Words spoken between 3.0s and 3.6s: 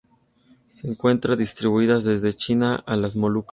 Molucas.